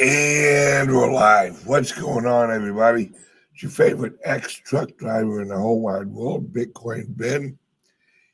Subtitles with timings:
[0.00, 1.66] And we're live.
[1.66, 3.10] What's going on, everybody?
[3.52, 7.58] It's your favorite ex truck driver in the whole wide world, Bitcoin Ben,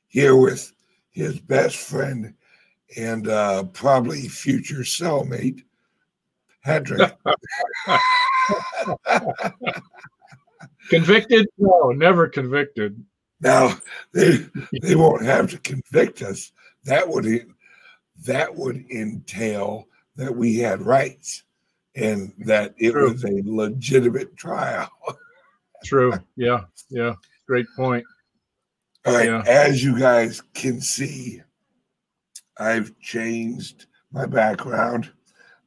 [0.07, 0.75] here with
[1.13, 2.35] his best friend
[2.99, 5.63] and uh, probably future cellmate,
[6.63, 7.17] Patrick.
[10.91, 11.49] convicted?
[11.57, 13.03] No, never convicted.
[13.41, 13.75] Now
[14.13, 14.47] they
[14.83, 16.53] they won't have to convict us.
[16.85, 17.25] That would
[18.27, 21.43] that would entail that we had rights
[21.97, 23.13] and that it True.
[23.13, 24.91] was a legitimate trial.
[25.85, 26.13] True.
[26.37, 26.63] Yeah.
[26.91, 27.15] Yeah.
[27.47, 28.05] Great point.
[29.07, 29.27] All right.
[29.27, 29.43] Yeah.
[29.47, 31.43] As you guys can see,
[32.59, 35.13] I've changed my background.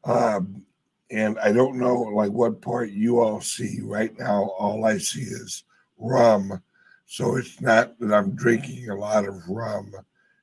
[0.03, 0.65] Um,
[1.11, 4.51] and I don't know like what part you all see right now.
[4.57, 5.63] All I see is
[5.97, 6.61] rum.
[7.05, 9.93] So it's not that I'm drinking a lot of rum.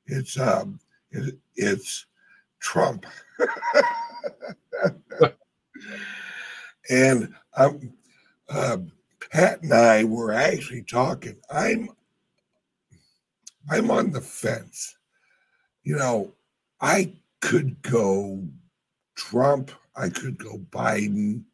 [0.07, 0.81] It's um
[1.11, 2.07] it, it's
[2.61, 3.05] Trump.
[6.91, 7.93] and um,
[8.49, 8.79] uh,
[9.33, 11.37] Pat and I were actually talking.
[11.51, 11.89] I'm
[13.71, 14.97] I'm on the fence.
[15.83, 16.33] You know,
[16.81, 18.43] I could go
[19.17, 19.71] Trump.
[19.97, 21.45] I could go Biden.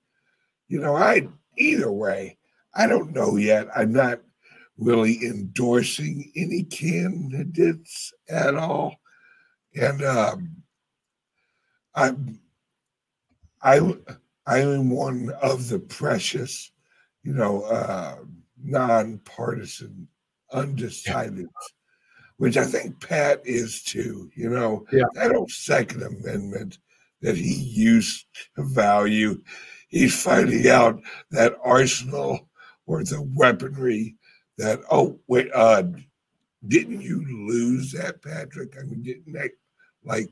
[0.68, 2.38] You know, I either way.
[2.74, 3.68] I don't know yet.
[3.74, 4.20] I'm not
[4.78, 8.96] really endorsing any candidates at all,
[9.74, 10.56] and um,
[11.94, 12.40] I'm
[13.62, 13.80] I
[14.46, 16.72] I am one of the precious,
[17.22, 18.16] you know, uh,
[18.62, 20.08] nonpartisan
[20.52, 21.46] undecided,
[22.38, 24.30] which I think Pat is too.
[24.34, 25.04] You know, yeah.
[25.14, 26.78] that old Second Amendment
[27.22, 29.40] that he used to value,
[29.88, 32.48] he's finding out that arsenal
[32.86, 34.16] or the weaponry
[34.58, 35.84] that oh wait uh
[36.68, 39.50] didn't you lose that patrick i mean didn't that
[40.04, 40.28] like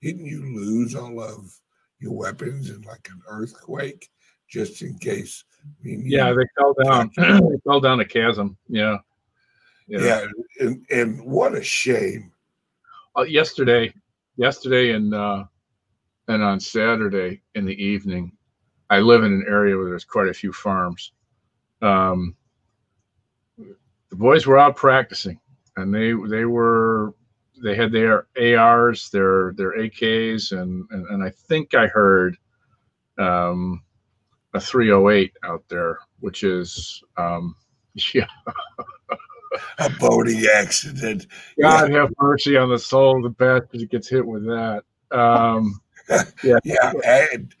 [0.00, 1.52] didn't you lose all of
[2.00, 4.10] your weapons in like an earthquake,
[4.48, 5.44] just in case.
[5.82, 7.10] yeah, they fell down.
[7.16, 8.56] they fell down a chasm.
[8.68, 8.98] Yeah.
[9.88, 10.26] Yeah, yeah
[10.60, 12.32] and, and what a shame.
[13.16, 13.92] Uh, yesterday,
[14.36, 15.44] yesterday, and uh,
[16.28, 18.32] and on Saturday in the evening,
[18.90, 21.12] I live in an area where there's quite a few farms.
[21.82, 22.36] Um,
[23.56, 25.40] the boys were out practicing,
[25.76, 27.14] and they they were
[27.62, 32.36] they had their ARs, their their AKs, and and, and I think I heard
[33.18, 33.82] um,
[34.54, 37.54] a 308 out there, which is um,
[38.14, 38.26] yeah.
[39.78, 41.26] a boating accident.
[41.60, 42.00] God yeah.
[42.00, 44.82] have mercy on the soul of the bastard who gets hit with that.
[45.10, 45.80] Um,
[46.42, 47.54] yeah, yeah, and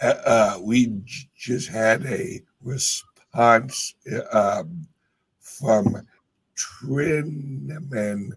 [0.00, 0.92] uh, uh, we
[1.36, 3.94] just had a response
[4.32, 4.86] um,
[5.40, 6.06] from
[6.56, 8.30] Trinman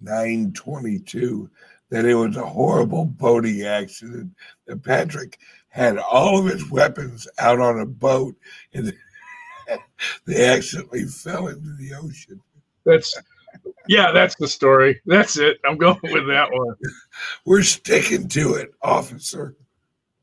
[0.00, 1.50] 922
[1.90, 4.30] that it was a horrible boating accident
[4.66, 8.34] that Patrick had all of his weapons out on a boat
[8.72, 8.92] and
[10.24, 12.40] they accidentally fell into the ocean.
[12.84, 13.14] That's
[13.88, 15.00] yeah, that's the story.
[15.06, 15.58] That's it.
[15.64, 16.74] I'm going with that one.
[17.44, 19.54] We're sticking to it, officer.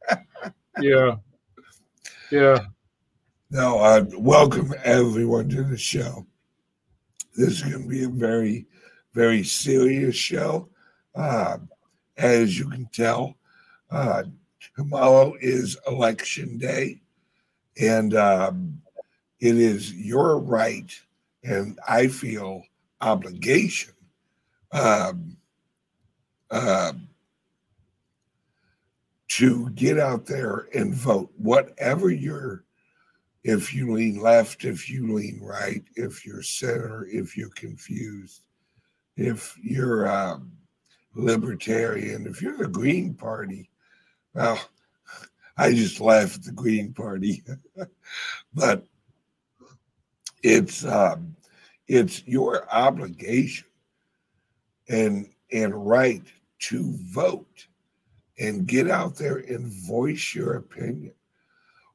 [0.81, 1.15] yeah.
[2.31, 2.59] Yeah.
[3.51, 6.25] No, uh, welcome everyone to the show.
[7.35, 8.65] This is going to be a very
[9.13, 10.69] very serious show.
[11.15, 11.57] Uh,
[12.17, 13.35] as you can tell,
[13.91, 14.23] uh,
[14.75, 17.01] tomorrow is election day,
[17.79, 18.81] and um,
[19.39, 20.91] it is your right,
[21.43, 22.63] and I feel
[23.01, 23.93] obligation
[24.71, 25.37] um,
[26.49, 26.93] uh,
[29.27, 31.31] to get out there and vote.
[31.37, 32.63] Whatever your,
[33.43, 38.42] if you lean left, if you lean right, if you're center, if you're confused,
[39.15, 40.51] if you're a um,
[41.15, 43.69] libertarian, if you're the Green Party,
[44.33, 44.59] well,
[45.57, 47.43] I just laugh at the Green Party,
[48.53, 48.85] but
[50.41, 51.35] it's um,
[51.87, 53.67] it's your obligation
[54.89, 56.23] and and right
[56.59, 57.67] to vote
[58.39, 61.13] and get out there and voice your opinion.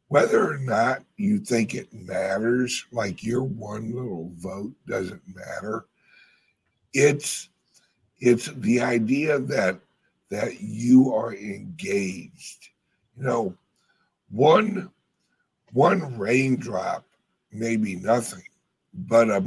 [0.06, 5.86] Whether or not you think it matters like your one little vote doesn't matter
[6.92, 7.48] it's
[8.20, 9.80] it's the idea that
[10.30, 12.68] that you are engaged.
[13.16, 13.54] You know
[14.30, 14.90] one
[15.72, 17.04] one raindrop
[17.52, 18.42] may be nothing
[18.94, 19.44] but a,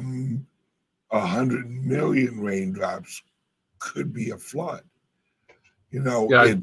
[1.11, 3.21] a hundred million raindrops
[3.79, 4.83] could be a flood.
[5.91, 6.53] You know yeah,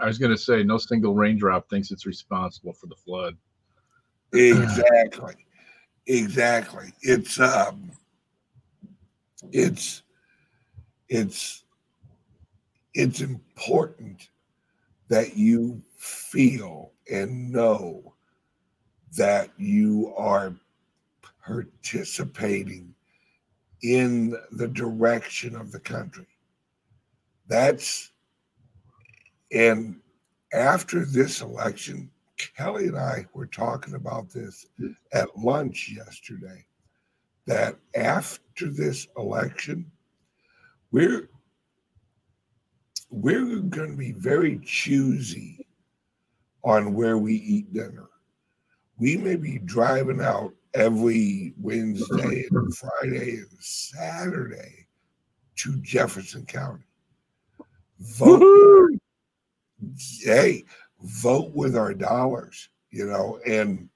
[0.00, 3.36] I was going to say no single raindrop thinks it's responsible for the flood.
[4.32, 5.34] Exactly.
[6.06, 6.92] Exactly.
[7.02, 7.90] It's um
[9.52, 10.02] it's
[11.08, 11.64] it's
[12.94, 14.28] it's important
[15.08, 18.14] that you feel and know
[19.16, 20.54] that you are
[21.44, 22.94] participating
[23.82, 26.26] in the direction of the country.
[27.48, 28.12] That's,
[29.52, 29.98] and
[30.52, 34.66] after this election, Kelly and I were talking about this
[35.12, 36.64] at lunch yesterday.
[37.50, 39.90] That after this election,
[40.92, 41.28] we're
[43.10, 45.66] we're going to be very choosy
[46.62, 48.06] on where we eat dinner.
[49.00, 54.86] We may be driving out every Wednesday and Friday and Saturday
[55.56, 56.84] to Jefferson County.
[57.98, 58.92] Vote,
[60.22, 60.62] hey,
[61.02, 63.88] vote with our dollars, you know, and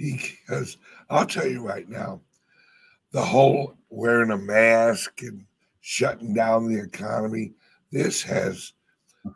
[0.00, 0.78] because
[1.10, 2.20] I'll tell you right now,
[3.12, 5.44] the whole wearing a mask and
[5.80, 7.52] shutting down the economy,
[7.92, 8.72] this has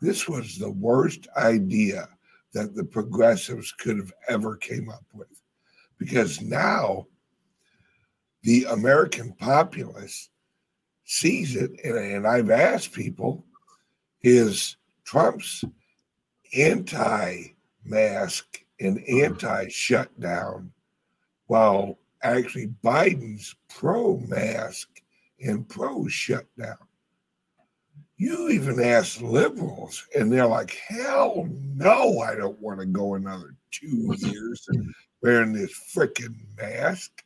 [0.00, 2.08] this was the worst idea
[2.54, 5.28] that the progressives could have ever came up with.
[5.98, 7.06] Because now
[8.44, 10.28] the american populace
[11.04, 13.44] sees it and, and i've asked people
[14.22, 15.64] is trump's
[16.56, 20.70] anti-mask and anti-shutdown
[21.46, 24.88] while actually biden's pro-mask
[25.40, 26.76] and pro-shutdown
[28.16, 33.54] you even ask liberals, and they're like, hell no, I don't want to go another
[33.70, 34.66] two years
[35.22, 37.24] wearing this freaking mask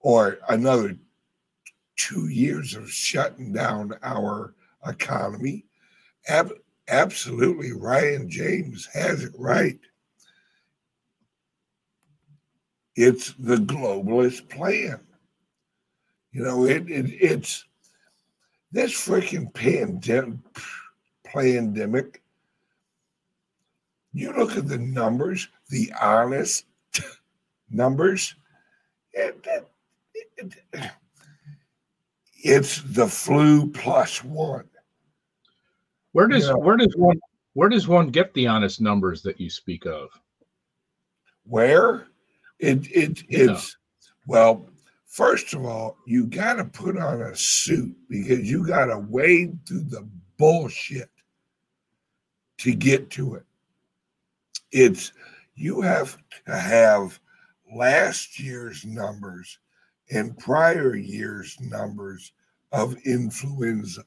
[0.00, 0.96] or another
[1.96, 4.54] two years of shutting down our
[4.86, 5.64] economy.
[6.28, 6.52] Ab-
[6.88, 9.78] absolutely, Ryan James has it right.
[12.94, 15.00] It's the globalist plan.
[16.32, 17.64] You know, it, it it's
[18.72, 20.38] this freaking pandemic,
[21.24, 22.22] pandemic,
[24.12, 26.64] you look at the numbers, the honest
[27.70, 28.34] numbers,
[29.12, 29.68] it, it,
[30.36, 30.90] it,
[32.34, 34.68] it's the flu plus one.
[36.16, 37.20] Where does where does one
[37.52, 40.08] where does one get the honest numbers that you speak of?
[41.44, 42.06] Where
[42.58, 44.08] it it it's yeah.
[44.26, 44.66] well
[45.04, 49.58] First of all, you got to put on a suit because you got to wade
[49.68, 50.08] through the
[50.38, 51.10] bullshit
[52.58, 53.44] to get to it.
[54.72, 55.12] It's
[55.54, 56.16] you have
[56.46, 57.20] to have
[57.74, 59.58] last year's numbers
[60.10, 62.32] and prior year's numbers
[62.72, 64.04] of influenza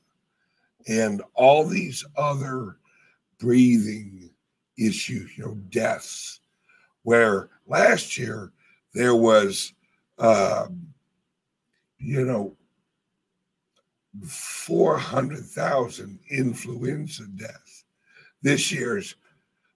[0.88, 2.78] and all these other
[3.40, 4.30] breathing
[4.78, 6.40] issues, you know, deaths,
[7.04, 8.52] where last year
[8.94, 9.74] there was
[10.20, 10.90] um,
[11.98, 12.56] you know,
[14.26, 17.86] 400,000 influenza deaths.
[18.42, 19.16] This year's,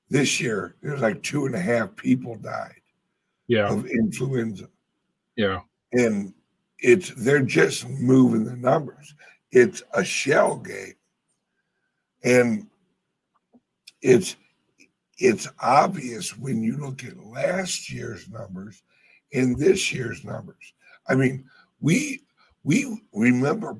[0.09, 2.81] this year, there's like two and a half people died
[3.47, 3.69] yeah.
[3.69, 4.69] of influenza.
[5.35, 5.59] Yeah.
[5.91, 6.33] And
[6.79, 9.13] it's, they're just moving the numbers.
[9.53, 10.95] It's a shell game.
[12.23, 12.67] And
[14.01, 14.35] it's,
[15.19, 18.81] it's obvious when you look at last year's numbers
[19.31, 20.73] and this year's numbers.
[21.07, 21.45] I mean,
[21.81, 22.23] we
[22.63, 23.77] we remember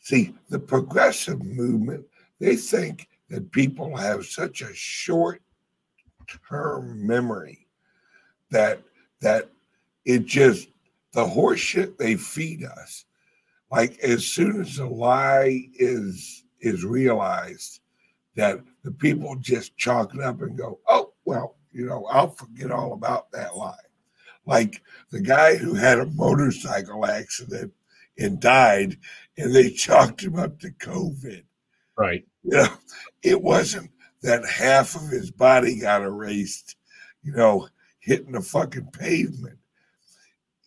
[0.00, 2.04] see the progressive movement
[2.38, 5.42] they think that people have such a short
[6.48, 7.66] term memory
[8.50, 8.80] that
[9.20, 9.50] that
[10.04, 10.68] it just
[11.12, 13.05] the horseshit they feed us
[13.70, 17.80] like as soon as the lie is is realized
[18.34, 22.70] that the people just chalk it up and go oh well you know i'll forget
[22.70, 23.74] all about that lie
[24.46, 24.80] like
[25.10, 27.72] the guy who had a motorcycle accident
[28.18, 28.98] and died,
[29.36, 31.42] and they chalked him up to COVID.
[31.98, 32.24] Right.
[32.42, 32.68] You know,
[33.22, 33.90] it wasn't
[34.22, 36.76] that half of his body got erased,
[37.22, 37.68] you know,
[38.00, 39.58] hitting the fucking pavement.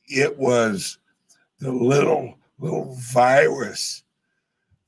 [0.07, 0.97] It was
[1.59, 4.03] the little little virus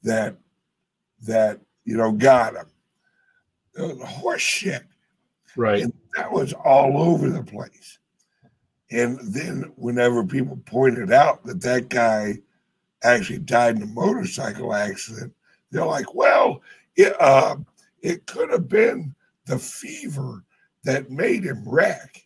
[0.03, 0.35] that
[1.23, 3.99] that you know got him.
[3.99, 4.83] Horse shit.
[5.55, 5.83] Right.
[5.83, 7.99] And that was all over the place.
[8.91, 12.39] And then whenever people pointed out that that guy
[13.03, 15.33] actually died in a motorcycle accident,
[15.71, 16.61] they're like, well,
[16.97, 17.55] it, uh,
[18.01, 20.43] it could have been the fever
[20.83, 22.25] that made him wreck.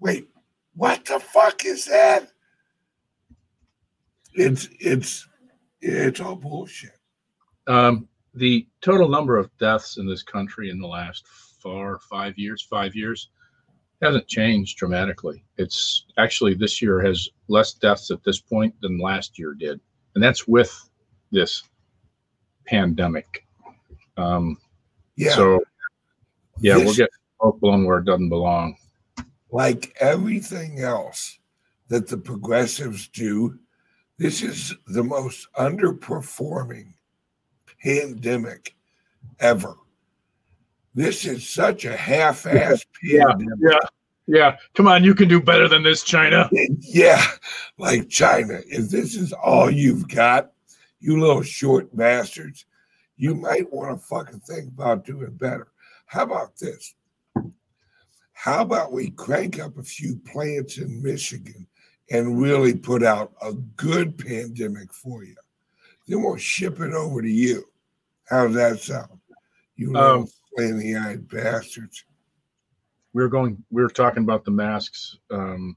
[0.00, 0.28] Wait,
[0.74, 2.30] what the fuck is that?
[4.34, 5.26] It's it's
[5.80, 6.98] it's all bullshit.
[7.66, 11.26] Um, the total number of deaths in this country in the last
[11.62, 13.30] four, five years, five years,
[14.02, 15.44] hasn't changed dramatically.
[15.56, 19.80] It's actually this year has less deaths at this point than last year did,
[20.14, 20.72] and that's with
[21.30, 21.62] this
[22.66, 23.46] pandemic.
[24.16, 24.58] Um,
[25.16, 25.34] Yeah.
[25.34, 25.62] So,
[26.58, 28.76] yeah, we'll This- get smoke blown where it doesn't belong.
[29.52, 31.38] like everything else
[31.86, 33.56] that the progressives do,
[34.18, 36.92] this is the most underperforming
[37.82, 38.74] pandemic
[39.40, 39.76] ever.
[40.94, 43.58] This is such a half-ass Yeah, pandemic.
[43.60, 43.78] Yeah,
[44.26, 44.56] yeah.
[44.74, 46.48] Come on, you can do better than this, China.
[46.80, 47.22] Yeah,
[47.78, 48.60] like China.
[48.66, 50.52] If this is all you've got,
[51.00, 52.66] you little short bastards,
[53.16, 55.68] you might want to fucking think about doing better.
[56.06, 56.94] How about this?
[58.32, 61.66] How about we crank up a few plants in Michigan
[62.10, 65.36] and really put out a good pandemic for you?
[66.06, 67.64] Then we'll ship it over to you.
[68.28, 69.20] How's that sound?
[69.76, 72.04] You little Um, slanty eyed bastards.
[73.12, 75.76] we were going we were talking about the masks um,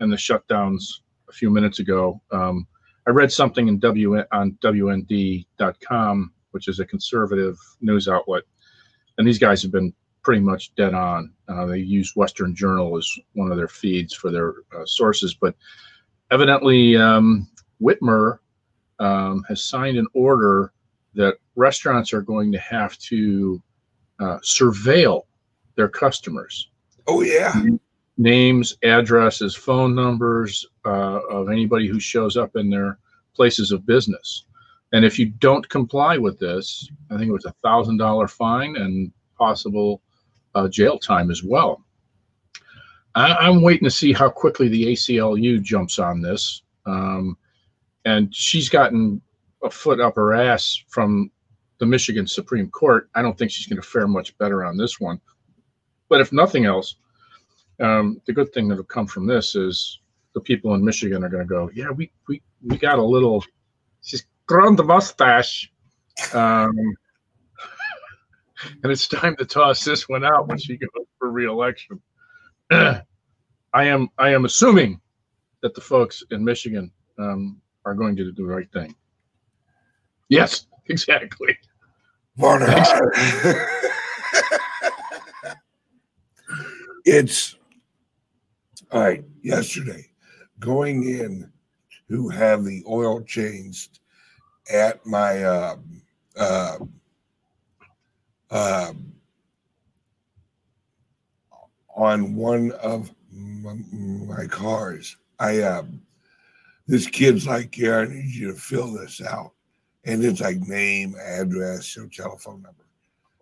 [0.00, 2.66] and the shutdowns a few minutes ago um,
[3.06, 8.42] i read something in w on wnd.com which is a conservative news outlet
[9.18, 9.92] and these guys have been
[10.26, 14.32] pretty much dead on uh, they use western journal as one of their feeds for
[14.32, 15.54] their uh, sources but
[16.32, 17.48] evidently um,
[17.80, 18.38] whitmer
[18.98, 20.72] um, has signed an order
[21.14, 23.62] that restaurants are going to have to
[24.18, 25.22] uh, surveil
[25.76, 26.70] their customers
[27.06, 27.54] Oh, yeah.
[28.18, 32.98] names, addresses, phone numbers uh, of anybody who shows up in their
[33.32, 34.46] places of business.
[34.92, 38.74] And if you don't comply with this, I think it was a thousand dollar fine
[38.74, 40.02] and possible
[40.56, 41.84] uh, jail time as well.
[43.14, 46.62] I, I'm waiting to see how quickly the ACLU jumps on this.
[46.86, 47.36] Um,
[48.04, 49.20] and she's gotten
[49.62, 51.30] a foot up her ass from
[51.78, 53.10] the Michigan Supreme Court.
[53.14, 55.20] I don't think she's going to fare much better on this one.
[56.08, 56.96] But if nothing else,
[57.80, 60.00] um, the good thing that'll come from this is
[60.34, 63.44] the people in Michigan are going to go, yeah, we we we got a little.
[64.02, 65.70] She's grown the mustache,
[66.32, 66.74] um,
[68.82, 72.00] and it's time to toss this one out when she goes for reelection.
[72.70, 73.02] I
[73.74, 75.00] am I am assuming
[75.62, 78.94] that the folks in Michigan um, are going to do the right thing.
[80.28, 81.56] Yes, exactly.
[82.36, 82.66] Warner.
[87.04, 87.56] it's
[88.90, 89.24] all right.
[89.42, 90.06] Yesterday,
[90.58, 91.50] going in
[92.08, 94.00] to have the oil changed
[94.72, 95.76] at my uh,
[96.36, 96.78] uh,
[98.50, 98.92] uh,
[101.94, 105.16] on one of my, cars.
[105.38, 105.84] I uh,
[106.86, 109.52] this kid's like, yeah, I need you to fill this out,
[110.04, 112.84] and it's like name, address, your telephone number.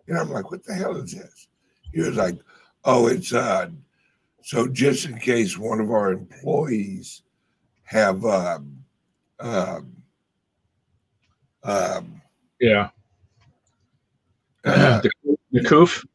[0.07, 1.47] And I'm like, what the hell is this?
[1.93, 2.37] He was like,
[2.83, 3.69] oh, it's uh,
[4.41, 7.23] so just in case one of our employees
[7.83, 8.83] have um,
[9.39, 9.95] um,
[11.63, 12.21] um,
[12.59, 12.89] Yeah.
[14.65, 16.05] Uh, the, the coof.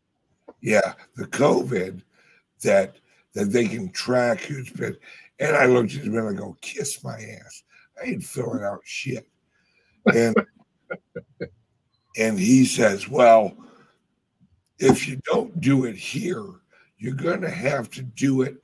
[0.60, 2.02] yeah, the COVID
[2.62, 2.96] that
[3.34, 4.96] that they can track who's been.
[5.38, 7.62] And I looked at him and I go, kiss my ass.
[8.00, 9.26] I ain't filling out shit.
[10.14, 10.34] And
[12.18, 13.56] and he says, well,
[14.78, 16.44] if you don't do it here,
[16.98, 18.56] you're going to have to do it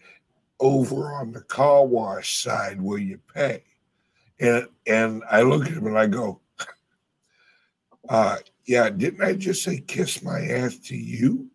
[0.60, 3.62] over on the car wash side where you pay.
[4.40, 6.40] And and I look at him and I go,
[8.08, 8.36] uh,
[8.66, 11.48] yeah, didn't I just say kiss my ass to you?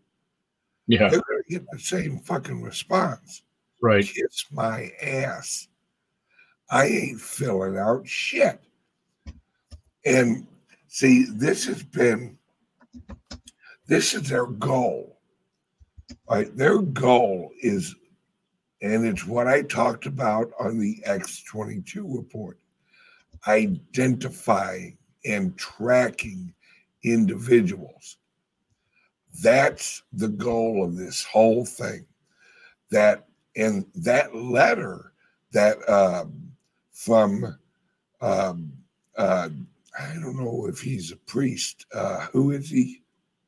[0.88, 1.10] Yeah.
[1.10, 3.44] They're going to get the same fucking response.
[3.82, 4.06] Right.
[4.06, 5.68] Kiss my ass.
[6.70, 8.62] I ain't filling out shit.
[10.06, 10.48] And
[10.88, 12.38] see, this has been,
[13.88, 15.18] this is their goal.
[16.30, 16.56] Right?
[16.56, 17.96] Their goal is,
[18.82, 22.58] and it's what I talked about on the X22 report
[23.48, 26.54] identifying and tracking
[27.04, 28.18] individuals.
[29.42, 32.06] That's the goal of this whole thing.
[32.92, 35.14] That and that letter
[35.54, 36.52] that um,
[36.92, 37.58] from
[38.22, 38.74] um,
[39.18, 39.50] uh,
[40.00, 41.86] I don't know if he's a priest.
[41.94, 43.02] Uh, who is he?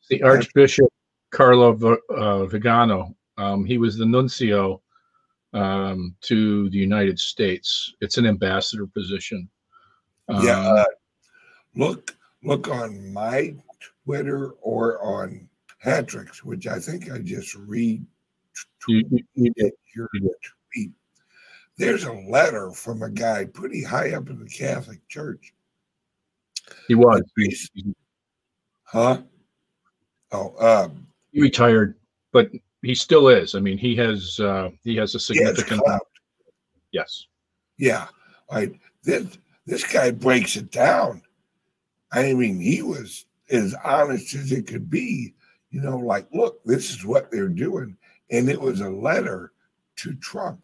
[0.09, 0.91] The Archbishop
[1.31, 3.15] Carlo uh, Vigano.
[3.37, 4.81] Um, he was the nuncio
[5.53, 7.93] um, to the United States.
[8.01, 9.49] It's an ambassador position.
[10.29, 10.59] Um, yeah.
[10.59, 10.85] Uh,
[11.75, 13.55] look, look on my
[14.05, 15.47] Twitter or on
[15.81, 18.05] Patrick's, which I think I just read.
[18.87, 20.91] your tweet.
[21.77, 25.53] There's a letter from a guy pretty high up in the Catholic Church.
[26.87, 27.21] he was.
[28.83, 29.21] Huh?
[30.31, 31.95] Oh, um, he retired,
[32.31, 32.51] but
[32.81, 33.55] he still is.
[33.55, 35.81] I mean, he has uh, he has a yeah, significant.
[35.81, 36.07] clout.
[36.91, 37.27] yes.
[37.77, 38.07] Yeah.
[38.51, 38.71] Right.
[39.03, 41.21] This this guy breaks it down.
[42.13, 45.34] I mean, he was as honest as it could be.
[45.72, 47.98] You know, like, look, this is what they're doing.
[48.29, 49.51] And it was a letter
[49.98, 50.62] to Trump.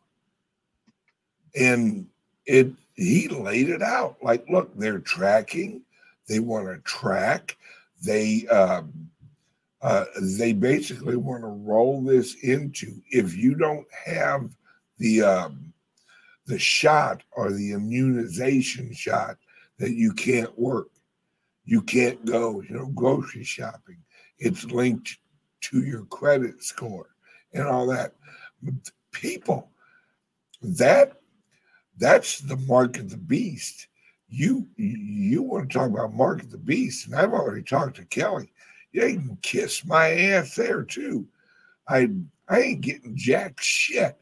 [1.56, 2.08] And
[2.46, 5.82] it he laid it out like, look, they're tracking,
[6.28, 7.58] they want to track,
[8.04, 9.10] they um,
[9.82, 14.52] uh, they basically want to roll this into if you don't have
[14.98, 15.74] the um,
[16.46, 19.38] the shot or the immunization shot
[19.78, 20.90] that you can't work
[21.70, 23.98] you can't go you know grocery shopping
[24.38, 25.18] it's linked
[25.62, 27.08] to your credit score
[27.54, 28.14] and all that
[29.12, 29.70] people
[30.62, 31.14] that
[31.98, 33.88] that's the mark of the beast
[34.28, 38.06] you you want to talk about mark of the beast and i've already talked to
[38.06, 38.52] kelly
[38.92, 41.28] you can kiss my ass there too.
[41.88, 42.10] I
[42.48, 44.18] I ain't getting jack shit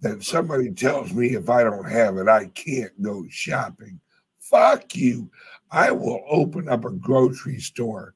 [0.00, 4.00] that somebody tells me if I don't have it, I can't go shopping.
[4.38, 5.30] Fuck you.
[5.70, 8.14] I will open up a grocery store,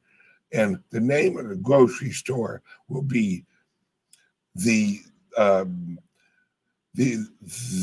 [0.53, 3.45] and the name of the grocery store will be
[4.55, 5.01] the
[5.37, 5.99] um,
[6.95, 7.27] the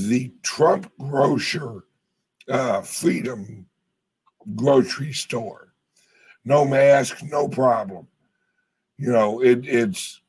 [0.07, 1.83] the Trump Grocer
[2.49, 3.65] uh, Freedom
[4.55, 5.69] Grocery Store
[6.45, 8.07] no mask, no problem.
[8.97, 10.21] You know, it, it's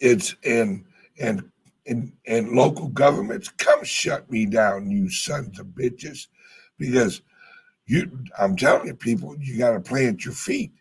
[0.00, 0.84] it's and
[1.18, 1.50] and
[1.86, 6.26] and and local governments come shut me down, you sons of bitches,
[6.78, 7.22] because
[7.88, 10.72] you I'm telling you, people, you got to plant your feet.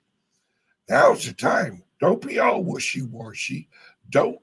[0.90, 1.82] Now's the time.
[2.00, 3.68] Don't be all wishy washy.
[4.10, 4.40] Don't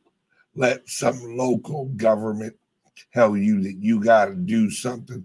[0.56, 2.56] let some local government
[3.12, 5.24] tell you that you got to do something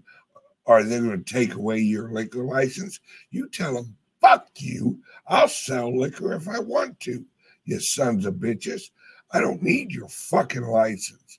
[0.64, 3.00] or they're going to take away your liquor license.
[3.30, 5.00] You tell them, Fuck you.
[5.26, 7.24] I'll sell liquor if I want to,
[7.64, 8.90] you sons of bitches.
[9.32, 11.38] I don't need your fucking license.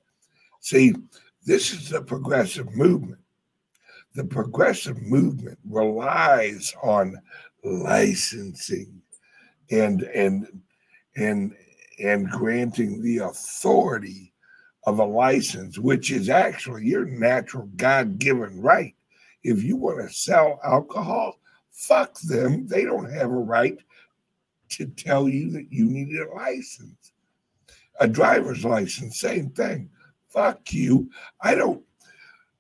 [0.62, 0.94] See,
[1.46, 3.21] this is the progressive movement.
[4.14, 7.22] The progressive movement relies on
[7.64, 9.02] licensing
[9.70, 10.62] and and
[11.16, 11.56] and
[12.00, 14.34] and granting the authority
[14.86, 18.96] of a license, which is actually your natural God-given right.
[19.44, 21.38] If you want to sell alcohol,
[21.82, 22.68] Fuck them.
[22.68, 23.78] They don't have a right
[24.70, 27.12] to tell you that you need a license.
[28.00, 29.90] A driver's license, same thing.
[30.30, 31.10] Fuck you.
[31.42, 31.84] I don't,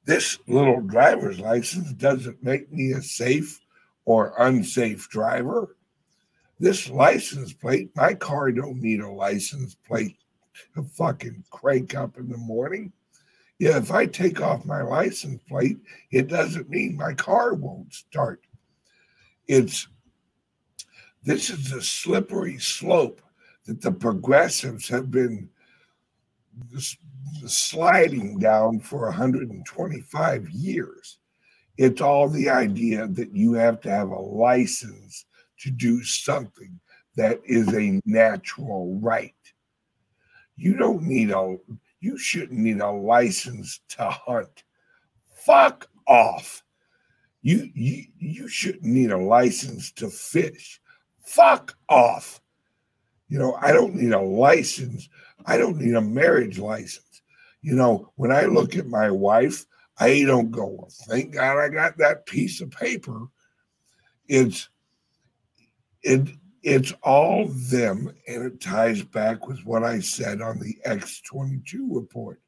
[0.06, 3.60] this little driver's license doesn't make me a safe
[4.06, 5.76] or unsafe driver.
[6.60, 10.18] This license plate, my car don't need a license plate
[10.76, 12.92] to fucking crank up in the morning.
[13.60, 15.78] Yeah, if I take off my license plate,
[16.12, 18.42] it doesn't mean my car won't start
[19.52, 19.90] it's
[21.24, 23.22] this is a slippery slope
[23.66, 25.50] that the progressives have been
[27.48, 31.18] sliding down for 125 years.
[31.78, 35.26] It's all the idea that you have to have a license
[35.60, 36.80] to do something
[37.16, 39.34] that is a natural right.
[40.56, 41.58] You don't need a,
[42.00, 44.64] you shouldn't need a license to hunt.
[45.34, 46.64] Fuck off.
[47.42, 50.80] You, you you shouldn't need a license to fish.
[51.24, 52.40] Fuck off.
[53.30, 55.10] You know, I don't need a license.
[55.46, 57.11] I don't need a marriage license.
[57.62, 59.66] You know, when I look at my wife,
[60.00, 63.28] I don't go, well, thank God I got that piece of paper.
[64.28, 64.70] It's
[66.02, 66.30] it
[66.64, 72.40] it's all them, and it ties back with what I said on the X22 report.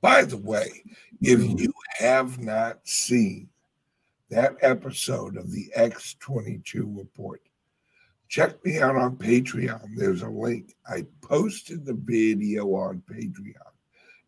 [0.00, 0.82] By the way,
[1.20, 1.58] if mm-hmm.
[1.58, 3.48] you have not seen
[4.30, 7.42] that episode of the X22 report,
[8.34, 9.94] check me out on Patreon.
[9.94, 10.74] There's a link.
[10.88, 13.70] I posted the video on Patreon,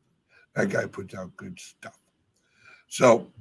[0.55, 1.99] That guy puts out good stuff.
[2.87, 3.33] So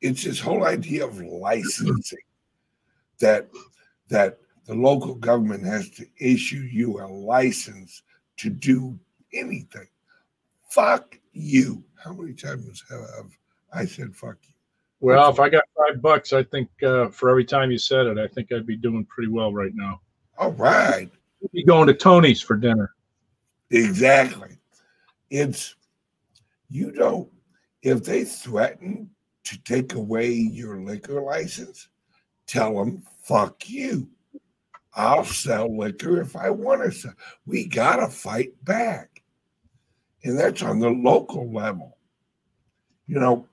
[0.00, 2.18] it's this whole idea of licensing
[3.20, 3.48] that
[4.08, 8.04] that the local government has to issue you a license
[8.36, 8.96] to do
[9.34, 9.88] anything.
[10.68, 11.82] Fuck you.
[11.96, 13.32] How many times have
[13.72, 14.54] I said fuck you?
[15.00, 18.16] Well, if I got five bucks, I think uh, for every time you said it,
[18.16, 20.02] I think I'd be doing pretty well right now.
[20.38, 21.10] All right.
[21.40, 22.94] You'd be going to Tony's for dinner.
[23.70, 24.56] Exactly.
[25.30, 25.74] It's
[26.68, 27.28] you don't,
[27.82, 29.10] if they threaten
[29.42, 31.88] to take away your liquor license,
[32.46, 34.08] tell them, fuck you.
[34.94, 37.14] I'll sell liquor if I want to sell.
[37.46, 39.22] We got to fight back.
[40.24, 41.96] And that's on the local level.
[43.06, 43.48] You know,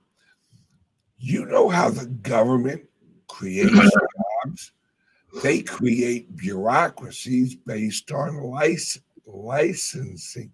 [1.18, 2.82] you know how the government
[3.26, 3.72] creates
[4.44, 4.72] jobs.
[5.42, 10.52] they create bureaucracies based on lic- licensing.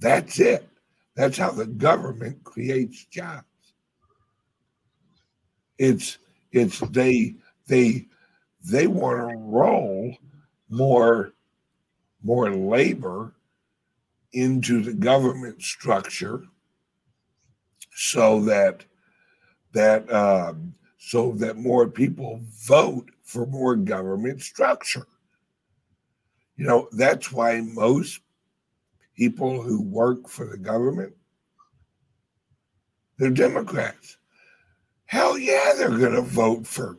[0.00, 0.68] That's it.
[1.14, 3.44] That's how the government creates jobs.
[5.78, 6.18] It's
[6.52, 8.06] it's they they
[8.66, 10.16] they want to roll
[10.68, 11.32] more
[12.22, 13.32] more labor
[14.32, 16.42] into the government structure
[17.94, 18.84] so that
[19.72, 25.06] that um, so that more people vote for more government structure.
[26.56, 28.20] You know, that's why most
[29.14, 31.14] people who work for the government,
[33.18, 34.16] they're Democrats.
[35.04, 36.98] Hell yeah, they're gonna vote for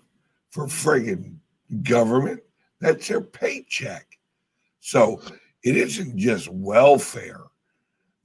[0.51, 1.36] for friggin'
[1.83, 2.41] government.
[2.79, 4.05] That's their paycheck.
[4.79, 5.21] So
[5.63, 7.43] it isn't just welfare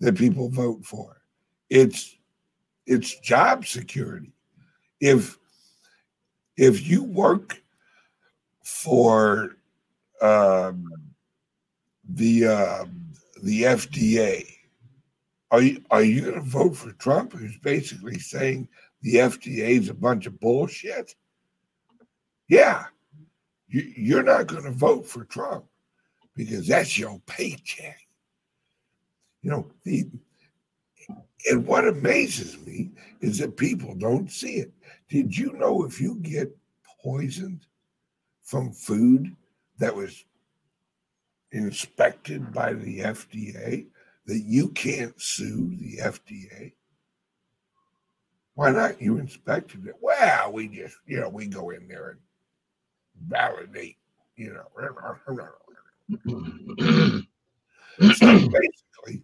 [0.01, 1.23] that people vote for.
[1.71, 2.17] It's
[2.87, 4.33] it's job security.
[5.01, 5.39] If
[6.57, 7.63] if you work
[8.65, 9.57] for
[10.21, 10.89] um,
[12.09, 12.85] the uh,
[13.43, 14.47] the FDA,
[15.51, 18.69] are you are you going to vote for Trump, who's basically saying
[19.03, 21.15] the FDA is a bunch of bullshit?
[22.49, 22.85] Yeah,
[23.73, 25.65] you, you're not going to vote for Trump
[26.37, 27.99] because that's your paycheck.
[29.41, 30.07] You know the
[31.51, 34.73] and what amazes me is that people don't see it.
[35.09, 36.57] Did you know if you get
[37.03, 37.67] poisoned
[38.45, 39.35] from food
[39.79, 40.25] that was
[41.51, 43.87] inspected by the FDA,
[44.27, 46.75] that you can't sue the FDA?
[48.55, 49.03] Why not?
[49.03, 49.97] You inspected it.
[50.01, 52.21] Well, we just, you know, we go in there and
[53.27, 53.97] validate,
[54.37, 54.69] you know.
[58.15, 59.23] so basically,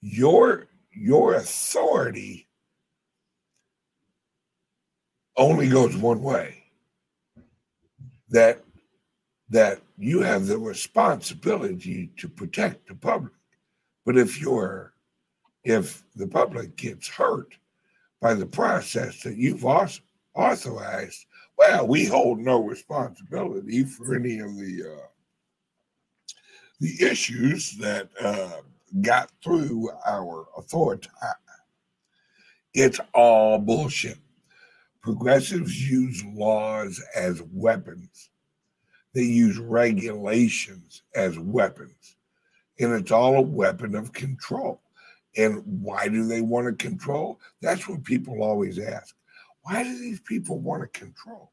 [0.00, 2.46] your your authority
[5.36, 6.64] only goes one way
[8.30, 8.62] that
[9.50, 13.32] that you have the responsibility to protect the public
[14.04, 14.92] but if you're
[15.64, 17.54] if the public gets hurt
[18.20, 19.64] by the process that you've
[20.34, 21.26] authorized
[21.58, 25.06] well we hold no responsibility for any of the uh,
[26.80, 28.60] the issues that uh,
[29.00, 31.08] got through our authority.
[32.74, 34.18] It's all bullshit.
[35.02, 38.30] Progressives use laws as weapons.
[39.14, 42.16] They use regulations as weapons.
[42.78, 44.80] And it's all a weapon of control.
[45.36, 47.40] And why do they want to control?
[47.60, 49.14] That's what people always ask.
[49.62, 51.52] Why do these people want to control?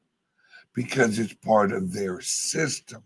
[0.74, 3.04] Because it's part of their system.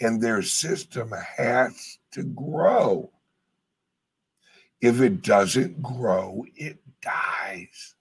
[0.00, 3.10] And their system has to grow.
[4.80, 7.94] If it doesn't grow, it dies.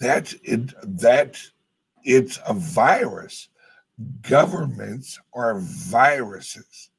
[0.00, 0.72] That's it.
[0.82, 1.38] That
[2.04, 3.48] it's a virus.
[4.22, 6.90] Governments are viruses.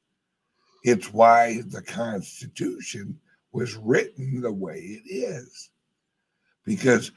[0.84, 3.18] It's why the Constitution
[3.52, 5.70] was written the way it is,
[6.68, 7.12] because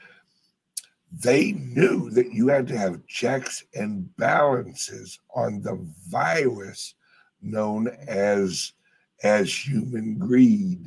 [1.12, 6.94] they knew that you had to have checks and balances on the virus
[7.42, 8.72] known as
[9.22, 10.86] as human greed.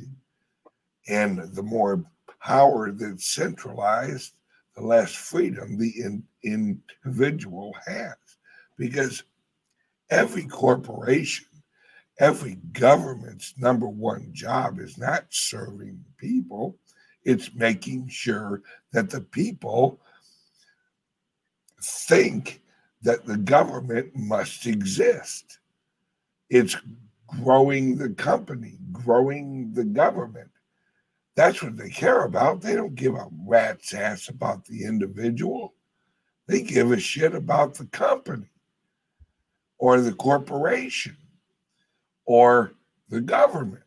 [1.08, 2.04] And the more
[2.42, 4.32] power that's centralized,
[4.74, 8.16] the less freedom the in, individual has.
[8.76, 9.22] Because
[10.10, 11.46] every corporation,
[12.18, 16.76] every government's number one job is not serving people,
[17.26, 18.62] it's making sure
[18.92, 20.00] that the people
[21.82, 22.62] think
[23.02, 25.58] that the government must exist.
[26.48, 26.76] It's
[27.26, 30.50] growing the company, growing the government.
[31.34, 32.62] That's what they care about.
[32.62, 35.74] They don't give a rat's ass about the individual.
[36.46, 38.50] They give a shit about the company
[39.78, 41.16] or the corporation
[42.24, 42.74] or
[43.08, 43.82] the government.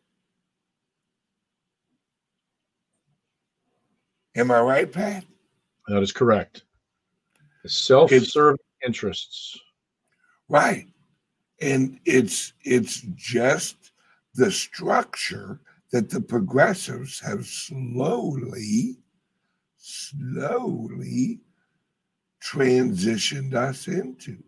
[4.36, 5.24] Am I right, Pat?
[5.88, 6.62] That is correct.
[7.66, 9.58] Self serving interests.
[10.48, 10.86] Right
[11.60, 13.92] and it's it's just
[14.34, 15.60] the structure
[15.92, 18.96] that the progressives have slowly
[19.76, 21.40] slowly
[22.42, 24.42] transitioned us into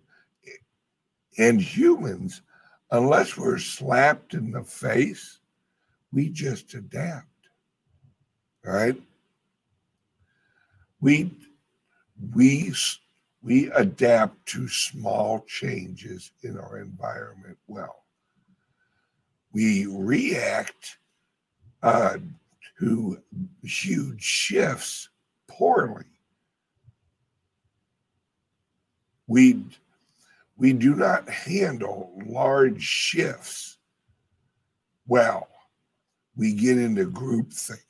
[1.38, 2.42] and humans
[2.90, 5.40] unless we're slapped in the face
[6.12, 7.26] we just adapt
[8.64, 9.00] right
[11.02, 11.30] we
[12.34, 12.74] we
[13.42, 18.04] we adapt to small changes in our environment well.
[19.52, 20.96] We react
[21.82, 22.16] uh,
[22.78, 23.22] to
[23.62, 25.10] huge shifts
[25.48, 26.04] poorly.
[29.32, 29.64] we
[30.58, 33.78] we do not handle large shifts
[35.06, 35.48] well.
[36.36, 37.80] We get into groupthink.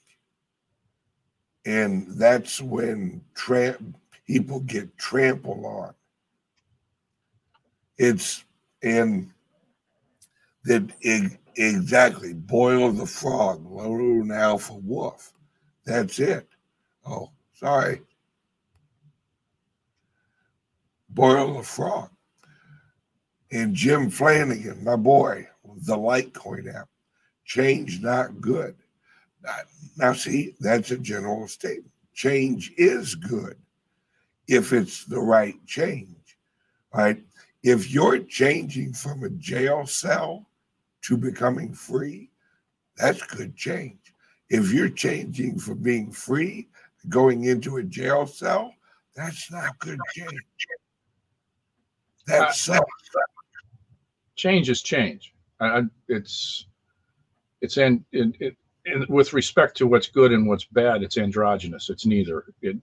[1.64, 3.22] And that's when
[4.27, 5.94] people get trampled on.
[7.98, 8.44] It's
[8.83, 9.31] and
[10.64, 10.83] that
[11.57, 15.33] exactly boil the frog, lone alpha wolf.
[15.85, 16.48] That's it.
[17.07, 18.03] Oh, sorry.
[21.11, 22.11] Boil the frog.
[23.51, 26.88] And Jim Flanagan, my boy, the Litecoin app,
[27.44, 28.75] change not good.
[29.96, 31.90] Now, see, that's a general statement.
[32.14, 33.57] Change is good
[34.48, 36.37] if it's the right change,
[36.94, 37.22] right?
[37.62, 40.46] If you're changing from a jail cell
[41.02, 42.31] to becoming free,
[42.96, 44.14] that's good change.
[44.50, 46.68] If you're changing from being free,
[47.09, 48.74] going into a jail cell,
[49.16, 50.28] that's not good change.
[52.26, 52.81] That sucks.
[52.81, 53.20] Uh,
[54.37, 55.35] change is change.
[56.09, 56.66] It's
[57.61, 61.03] it's in, in, it, in, with respect to what's good and what's bad.
[61.03, 61.90] It's androgynous.
[61.90, 62.45] It's neither.
[62.62, 62.77] It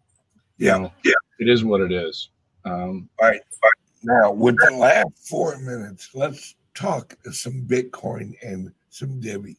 [0.58, 1.14] yeah know, yeah.
[1.40, 2.30] It is what it is.
[2.66, 3.42] Um, All right.
[4.04, 9.58] Now, with the last four minutes, let's talk some Bitcoin and some Divi.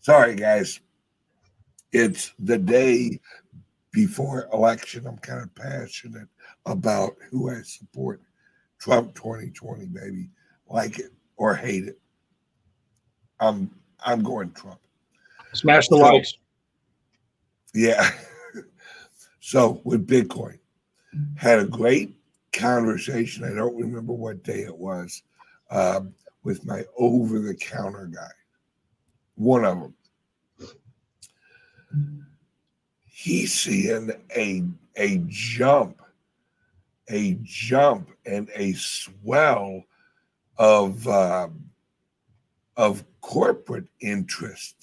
[0.00, 0.80] Sorry, guys.
[1.92, 3.20] It's the day
[3.92, 5.06] before election.
[5.06, 6.28] I'm kind of passionate
[6.66, 8.20] about who I support.
[8.78, 10.30] Trump 2020, baby.
[10.68, 11.98] Like it or hate it.
[13.40, 13.70] I'm
[14.04, 14.80] I'm going Trump.
[15.54, 16.38] Smash the so.
[17.74, 18.10] Yeah.
[19.40, 20.58] so with Bitcoin,
[21.36, 22.14] had a great
[22.52, 23.44] conversation.
[23.44, 25.22] I don't remember what day it was
[25.70, 28.30] um, with my over the counter guy.
[29.36, 29.94] One of them.
[33.06, 34.64] He's seeing a
[34.96, 36.00] a jump,
[37.08, 39.84] a jump and a swell
[40.56, 41.64] of um,
[42.76, 44.77] of corporate interest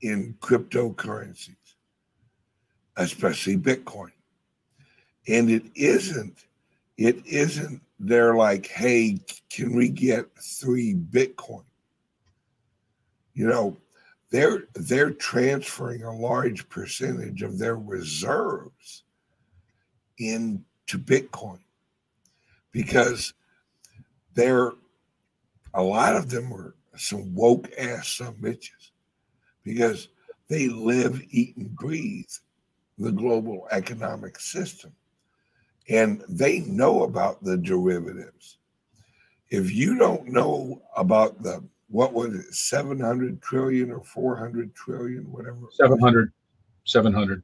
[0.00, 1.74] in cryptocurrencies,
[2.96, 4.12] especially Bitcoin.
[5.26, 6.46] And it isn't,
[6.96, 9.18] it isn't, they're like, hey,
[9.50, 11.64] can we get three Bitcoin?
[13.34, 13.76] You know,
[14.30, 19.04] they're they're transferring a large percentage of their reserves
[20.18, 21.60] into Bitcoin
[22.72, 23.32] because
[24.34, 24.72] they're
[25.74, 28.90] a lot of them are some woke ass some bitches
[29.64, 30.08] because
[30.48, 32.30] they live, eat, and breathe
[32.98, 34.92] the global economic system.
[35.88, 38.58] And they know about the derivatives.
[39.50, 45.56] If you don't know about the what was it, 700 trillion or 400 trillion, whatever.
[45.72, 46.32] 700.
[46.84, 47.42] 700.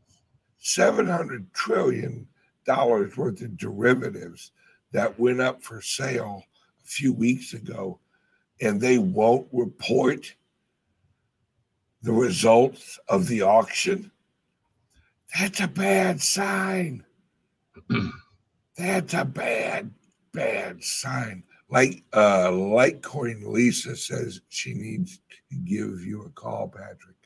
[0.58, 2.26] 700 trillion
[2.64, 4.52] dollars worth of derivatives
[4.92, 6.42] that went up for sale
[6.82, 7.98] a few weeks ago
[8.60, 10.34] and they won't report
[12.04, 14.10] the results of the auction,
[15.38, 17.02] that's a bad sign.
[18.76, 19.90] that's a bad,
[20.32, 21.42] bad sign.
[21.70, 25.18] Like uh Litecoin Lisa says she needs
[25.50, 27.16] to give you a call, Patrick.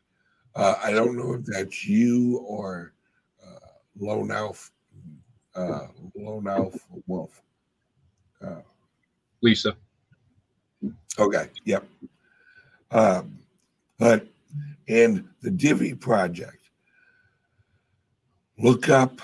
[0.54, 2.94] Uh, I don't know if that's you or
[3.44, 4.70] uh, Lone Alf,
[5.56, 6.74] uh, Lone Alf
[7.06, 7.42] Wolf.
[8.40, 8.62] Uh,
[9.42, 9.76] Lisa.
[11.18, 11.48] Okay.
[11.64, 11.84] Yep.
[12.92, 13.38] Um,
[13.98, 14.26] but
[14.88, 16.70] and the Divi project.
[18.58, 19.20] Look up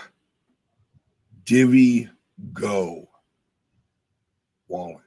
[1.45, 2.09] Divi
[2.53, 3.09] Go
[4.69, 4.99] wallet.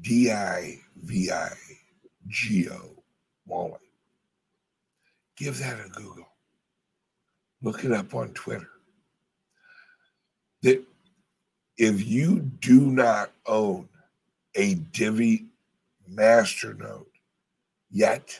[0.00, 1.50] D I V I
[2.28, 3.02] G O
[3.46, 3.80] wallet.
[5.36, 6.28] Give that a Google.
[7.62, 8.68] Look it up on Twitter.
[10.62, 10.82] That
[11.76, 13.88] if you do not own
[14.54, 15.46] a Divi
[16.10, 17.09] Masternode
[17.90, 18.38] yet,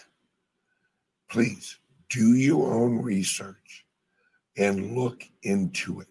[1.28, 3.84] please do your own research
[4.56, 6.08] and look into it.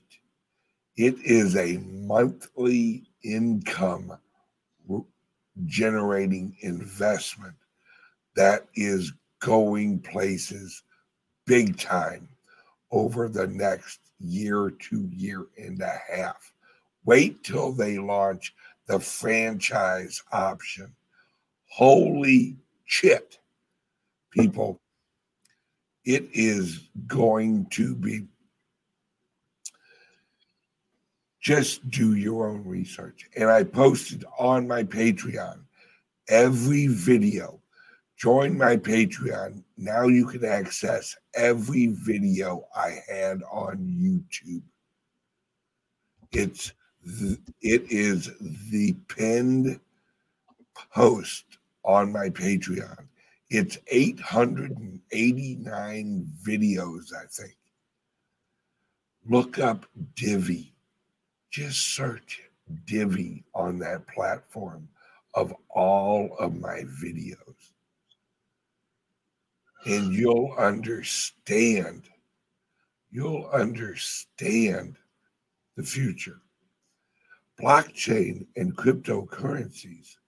[0.95, 4.17] It is a monthly income
[5.65, 7.55] generating investment
[8.35, 10.83] that is going places
[11.45, 12.27] big time
[12.91, 16.53] over the next year to year and a half.
[17.05, 18.53] Wait till they launch
[18.87, 20.93] the franchise option.
[21.67, 22.55] Holy
[22.89, 23.37] shit,
[24.31, 24.81] people.
[26.05, 28.25] It is going to be
[31.39, 33.29] just do your own research.
[33.37, 35.59] And I posted on my Patreon
[36.27, 37.61] every video.
[38.17, 39.63] Join my Patreon.
[39.77, 44.63] Now you can access every video I had on YouTube
[46.31, 46.73] It's
[47.61, 48.31] it is
[48.69, 49.79] the pinned
[50.93, 51.48] post
[51.83, 53.07] on my Patreon.
[53.49, 57.55] It's 889 videos, I think.
[59.27, 60.73] Look up Divi.
[61.49, 62.41] Just search
[62.85, 64.87] Divi on that platform
[65.33, 67.73] of all of my videos.
[69.85, 72.03] And you'll understand.
[73.11, 74.97] You'll understand
[75.75, 76.41] the future.
[77.59, 80.18] Blockchain and cryptocurrencies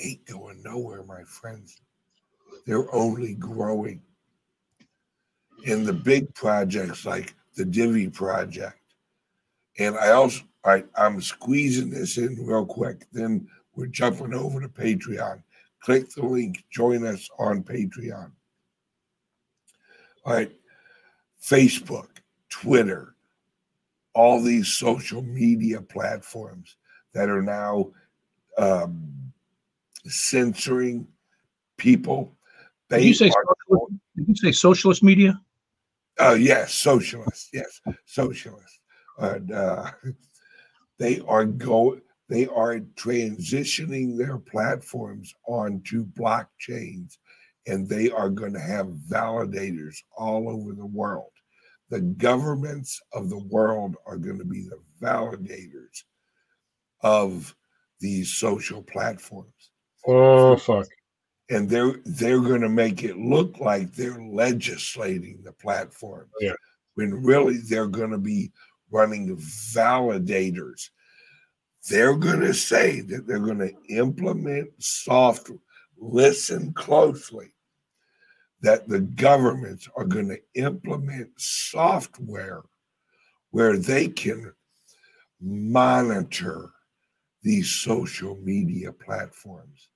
[0.00, 1.80] ain't going nowhere, my friends.
[2.66, 4.02] They're only growing.
[5.64, 8.78] In the big projects like the Divi project,
[9.78, 13.06] and I also I, I'm squeezing this in real quick.
[13.12, 15.42] Then we're jumping over to Patreon.
[15.80, 18.30] Click the link, join us on Patreon.
[20.24, 20.52] All right,
[21.42, 22.08] Facebook,
[22.50, 23.14] Twitter,
[24.14, 26.76] all these social media platforms
[27.14, 27.90] that are now
[28.58, 29.12] um,
[30.06, 31.06] censoring
[31.78, 32.36] people.
[32.88, 33.78] Did you, say are,
[34.16, 35.40] did you say socialist media?
[36.18, 37.48] Oh, uh, yes, socialist.
[37.52, 38.80] Yes, socialist.
[39.18, 39.90] And uh,
[40.98, 42.02] they are going.
[42.28, 47.16] They are transitioning their platforms onto blockchains,
[47.66, 51.32] and they are going to have validators all over the world.
[51.88, 56.04] The governments of the world are going to be the validators
[57.02, 57.54] of
[57.98, 59.70] these social platforms.
[60.06, 60.86] Oh fuck.
[61.48, 66.28] And they're they're going to make it look like they're legislating the platform.
[66.34, 66.52] Oh, yeah.
[66.94, 68.52] When really they're going to be
[68.90, 70.90] running validators.
[71.88, 75.58] They're going to say that they're going to implement software.
[76.00, 77.52] listen closely
[78.62, 82.62] that the governments are going to implement software
[83.50, 84.52] where they can
[85.40, 86.70] monitor
[87.42, 89.88] these social media platforms.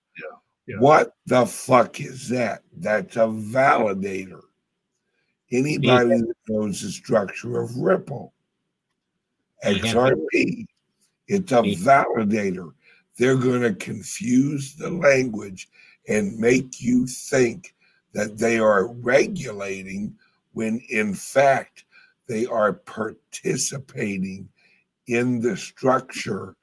[0.66, 0.77] Yeah.
[0.77, 0.81] yeah.
[0.81, 2.62] What the fuck is that?
[2.77, 4.40] That's a validator.
[5.53, 6.16] Anybody yeah.
[6.16, 8.33] that knows the structure of Ripple,
[9.64, 9.87] mm-hmm.
[9.87, 10.66] XRP,
[11.29, 11.88] it's a mm-hmm.
[11.88, 12.72] validator.
[13.18, 15.68] They're going to confuse the language
[16.09, 17.74] and make you think
[18.12, 20.14] that they are regulating
[20.53, 21.85] when in fact
[22.27, 24.48] they are participating
[25.07, 26.57] in the structure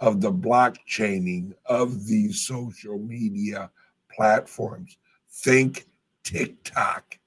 [0.00, 3.70] of the blockchaining of these social media
[4.14, 4.98] platforms.
[5.30, 5.86] Think
[6.22, 7.18] TikTok.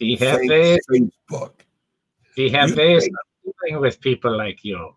[0.00, 0.50] Have Think
[0.90, 1.52] Facebook.
[2.36, 3.14] We have you ways think,
[3.46, 4.94] of dealing with people like you.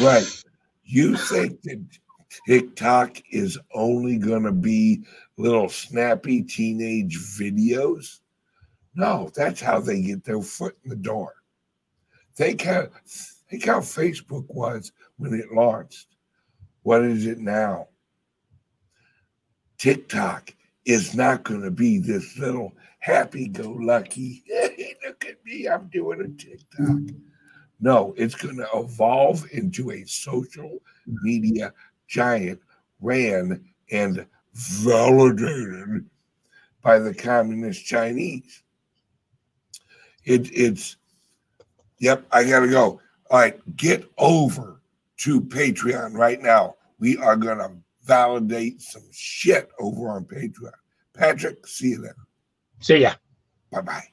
[0.00, 0.44] Right.
[0.84, 1.84] You think that
[2.46, 5.04] TikTok is only going to be
[5.36, 8.20] little snappy teenage videos?
[8.94, 11.34] No, that's how they get their foot in the door.
[12.34, 12.88] Think how,
[13.50, 16.06] think how Facebook was when it launched.
[16.82, 17.88] What is it now?
[19.76, 20.54] TikTok
[20.86, 24.42] is not going to be this little happy go lucky.
[25.06, 27.14] Look at me, I'm doing a TikTok.
[27.80, 31.72] No, it's going to evolve into a social media
[32.08, 32.60] giant
[33.00, 36.06] ran and validated
[36.82, 38.62] by the communist Chinese.
[40.24, 40.96] It, it's,
[41.98, 43.00] yep, I got to go.
[43.30, 44.79] All right, get over
[45.20, 46.76] to Patreon right now.
[46.98, 47.72] We are going to
[48.04, 50.72] validate some shit over on Patreon.
[51.14, 52.16] Patrick, see you there.
[52.80, 53.14] See ya.
[53.70, 54.04] Bye bye.